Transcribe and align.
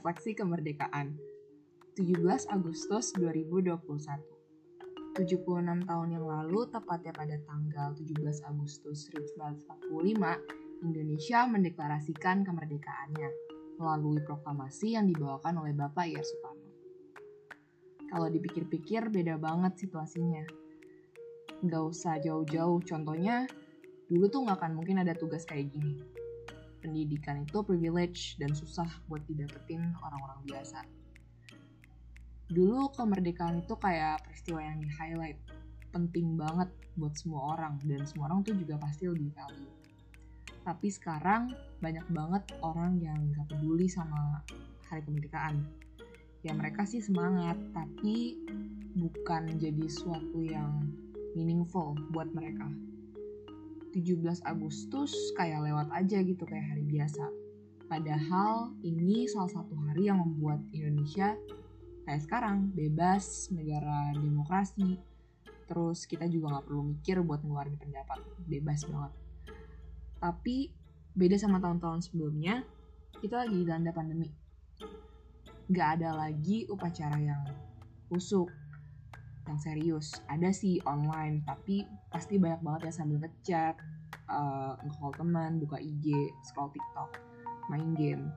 refleksi 0.00 0.32
kemerdekaan. 0.32 1.12
17 1.92 2.48
Agustus 2.48 3.12
2021. 3.20 3.76
76 5.12 5.44
tahun 5.84 6.08
yang 6.08 6.24
lalu, 6.24 6.64
tepatnya 6.72 7.12
pada 7.12 7.36
tanggal 7.44 7.92
17 7.92 8.16
Agustus 8.48 9.12
1945, 9.12 10.40
Indonesia 10.88 11.44
mendeklarasikan 11.44 12.48
kemerdekaannya 12.48 13.28
melalui 13.76 14.24
proklamasi 14.24 14.96
yang 14.96 15.04
dibawakan 15.04 15.60
oleh 15.68 15.76
Bapak 15.76 16.08
Ir 16.08 16.24
Soekarno. 16.24 16.72
Kalau 18.08 18.32
dipikir-pikir 18.32 19.12
beda 19.12 19.36
banget 19.36 19.84
situasinya. 19.84 20.48
Nggak 21.60 21.84
usah 21.84 22.16
jauh-jauh, 22.24 22.80
contohnya 22.88 23.44
dulu 24.08 24.32
tuh 24.32 24.48
nggak 24.48 24.64
akan 24.64 24.80
mungkin 24.80 25.04
ada 25.04 25.12
tugas 25.12 25.44
kayak 25.44 25.68
gini 25.68 26.19
pendidikan 26.80 27.44
itu 27.44 27.60
privilege 27.62 28.40
dan 28.40 28.56
susah 28.56 28.88
buat 29.06 29.22
didapetin 29.28 29.92
orang-orang 30.00 30.40
biasa. 30.48 30.82
Dulu 32.50 32.90
kemerdekaan 32.96 33.62
itu 33.62 33.78
kayak 33.78 34.26
peristiwa 34.26 34.58
yang 34.58 34.82
di-highlight, 34.82 35.38
penting 35.94 36.34
banget 36.34 36.66
buat 36.98 37.14
semua 37.14 37.54
orang, 37.54 37.78
dan 37.86 38.02
semua 38.08 38.32
orang 38.32 38.42
tuh 38.42 38.58
juga 38.58 38.74
pasti 38.80 39.06
lebih 39.06 39.30
value. 39.36 39.70
Tapi 40.66 40.88
sekarang 40.90 41.54
banyak 41.78 42.04
banget 42.10 42.44
orang 42.60 42.98
yang 42.98 43.16
gak 43.38 43.54
peduli 43.54 43.86
sama 43.86 44.42
hari 44.90 45.06
kemerdekaan. 45.06 45.62
Ya 46.42 46.56
mereka 46.56 46.82
sih 46.88 46.98
semangat, 46.98 47.54
tapi 47.70 48.34
bukan 48.98 49.60
jadi 49.60 49.86
suatu 49.86 50.42
yang 50.42 50.90
meaningful 51.38 51.94
buat 52.10 52.26
mereka 52.34 52.66
17 53.90 54.46
Agustus 54.46 55.12
kayak 55.34 55.66
lewat 55.66 55.88
aja 55.90 56.18
gitu 56.22 56.42
kayak 56.46 56.74
hari 56.74 56.84
biasa. 56.86 57.26
Padahal 57.90 58.70
ini 58.86 59.26
salah 59.26 59.50
satu 59.50 59.74
hari 59.90 60.06
yang 60.06 60.22
membuat 60.22 60.62
Indonesia 60.70 61.34
kayak 62.06 62.22
sekarang 62.22 62.70
bebas, 62.70 63.50
negara 63.50 64.14
demokrasi. 64.14 64.98
Terus 65.66 66.06
kita 66.06 66.26
juga 66.30 66.58
nggak 66.58 66.66
perlu 66.66 66.82
mikir 66.94 67.22
buat 67.22 67.42
ngeluarin 67.42 67.78
pendapat, 67.78 68.22
bebas 68.46 68.86
banget. 68.86 69.12
Tapi 70.18 70.56
beda 71.14 71.36
sama 71.38 71.58
tahun-tahun 71.58 72.10
sebelumnya, 72.10 72.62
kita 73.18 73.46
lagi 73.46 73.54
dilanda 73.58 73.90
pandemi. 73.90 74.30
Gak 75.70 76.02
ada 76.02 76.26
lagi 76.26 76.66
upacara 76.66 77.18
yang 77.18 77.42
busuk, 78.10 78.50
yang 79.50 79.58
serius. 79.58 80.14
Ada 80.30 80.54
sih 80.54 80.78
online, 80.86 81.42
tapi 81.42 81.82
pasti 82.08 82.38
banyak 82.38 82.62
banget 82.62 82.80
yang 82.88 82.94
sambil 82.94 83.18
ngechat, 83.26 83.74
uh, 84.30 84.78
teman, 85.18 85.58
buka 85.58 85.82
IG, 85.82 86.30
scroll 86.46 86.70
TikTok, 86.70 87.18
main 87.66 87.92
game. 87.98 88.30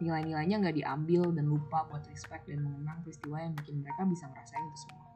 Nilai-nilainya 0.00 0.60
nggak 0.60 0.76
diambil 0.76 1.32
dan 1.32 1.48
lupa 1.48 1.84
buat 1.88 2.04
respect 2.08 2.48
dan 2.48 2.64
mengenang 2.64 3.00
peristiwa 3.04 3.36
yang 3.40 3.52
bikin 3.56 3.84
mereka 3.84 4.04
bisa 4.08 4.24
ngerasain 4.28 4.64
itu 4.64 4.78
semua. 4.84 5.06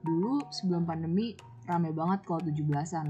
Dulu 0.00 0.34
sebelum 0.50 0.82
pandemi 0.86 1.34
rame 1.66 1.90
banget 1.94 2.26
kalau 2.26 2.42
17-an. 2.42 3.08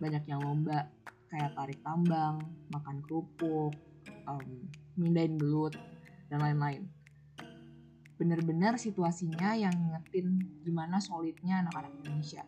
Banyak 0.00 0.24
yang 0.28 0.40
lomba, 0.44 0.88
kayak 1.32 1.52
tarik 1.56 1.80
tambang, 1.84 2.40
makan 2.72 2.96
kerupuk, 3.04 3.72
um, 4.28 4.46
mindahin 4.96 5.36
belut, 5.36 5.76
dan 6.28 6.40
lain-lain 6.40 6.93
bener-bener 8.14 8.78
situasinya 8.78 9.58
yang 9.58 9.74
ngingetin 9.74 10.38
gimana 10.62 11.02
solidnya 11.02 11.66
anak-anak 11.66 11.92
Indonesia. 12.02 12.46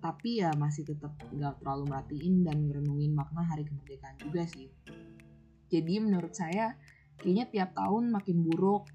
Tapi 0.00 0.40
ya 0.40 0.52
masih 0.56 0.88
tetap 0.88 1.12
nggak 1.32 1.60
terlalu 1.60 1.92
merhatiin 1.92 2.46
dan 2.46 2.64
ngerenungin 2.68 3.12
makna 3.12 3.44
hari 3.44 3.68
kemerdekaan 3.68 4.16
juga 4.20 4.48
sih. 4.48 4.72
Jadi 5.68 5.94
menurut 6.00 6.32
saya 6.32 6.72
kayaknya 7.20 7.44
tiap 7.50 7.70
tahun 7.74 8.14
makin 8.14 8.46
buruk, 8.46 8.86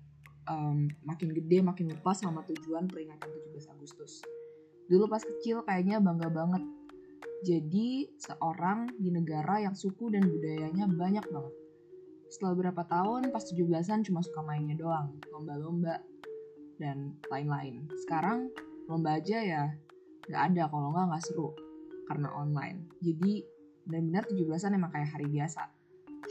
um, 0.48 0.88
makin 1.06 1.30
gede, 1.36 1.62
makin 1.62 1.92
lupa 1.92 2.16
sama 2.16 2.42
tujuan 2.48 2.88
peringatan 2.88 3.28
17 3.54 3.74
Agustus. 3.76 4.24
Dulu 4.88 5.06
pas 5.06 5.22
kecil 5.22 5.62
kayaknya 5.68 6.02
bangga 6.02 6.32
banget. 6.32 6.64
Jadi 7.42 8.06
seorang 8.22 9.02
di 9.02 9.10
negara 9.10 9.62
yang 9.62 9.74
suku 9.74 10.14
dan 10.14 10.30
budayanya 10.30 10.86
banyak 10.86 11.26
banget 11.26 11.61
setelah 12.32 12.56
beberapa 12.56 12.88
tahun 12.88 13.28
pas 13.36 13.44
17-an 13.44 14.08
cuma 14.08 14.24
suka 14.24 14.40
mainnya 14.40 14.80
doang, 14.80 15.20
lomba-lomba 15.36 16.00
dan 16.80 17.20
lain-lain. 17.28 17.92
Sekarang 18.08 18.48
lomba 18.88 19.20
aja 19.20 19.44
ya 19.44 19.64
nggak 20.32 20.44
ada 20.56 20.64
kalau 20.72 20.96
nggak 20.96 21.06
nggak 21.12 21.24
seru 21.28 21.52
karena 22.08 22.32
online. 22.32 22.88
Jadi 23.04 23.44
benar-benar 23.84 24.24
17-an 24.32 24.80
emang 24.80 24.92
kayak 24.96 25.12
hari 25.12 25.28
biasa. 25.28 25.68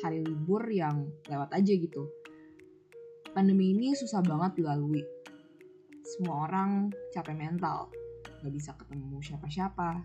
Hari 0.00 0.25
libur 0.25 0.65
yang 0.72 1.05
lewat 1.28 1.53
aja 1.53 1.72
gitu. 1.77 2.09
Pandemi 3.37 3.77
ini 3.77 3.93
susah 3.93 4.25
banget 4.25 4.65
dilalui. 4.65 5.05
Semua 6.00 6.49
orang 6.49 6.91
capek 7.12 7.37
mental, 7.37 7.93
nggak 8.41 8.55
bisa 8.56 8.72
ketemu 8.72 9.21
siapa-siapa. 9.21 10.00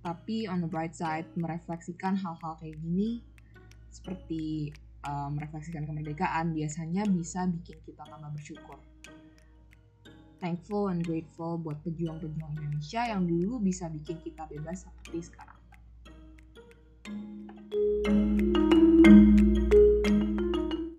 Tapi 0.00 0.48
on 0.48 0.64
the 0.64 0.70
bright 0.72 0.96
side, 0.96 1.28
merefleksikan 1.36 2.16
hal-hal 2.16 2.56
kayak 2.56 2.80
gini 2.80 3.20
seperti 4.10 4.74
uh, 5.06 5.30
merefleksikan 5.30 5.86
kemerdekaan 5.86 6.50
biasanya 6.50 7.06
bisa 7.06 7.46
bikin 7.46 7.78
kita 7.86 8.02
tambah 8.02 8.34
bersyukur. 8.34 8.82
Thankful 10.42 10.90
and 10.90 11.06
grateful 11.06 11.62
buat 11.62 11.78
pejuang-pejuang 11.86 12.58
Indonesia 12.58 13.06
yang 13.06 13.22
dulu 13.22 13.62
bisa 13.62 13.86
bikin 13.86 14.18
kita 14.18 14.50
bebas 14.50 14.82
seperti 14.82 15.30
sekarang. 15.30 15.60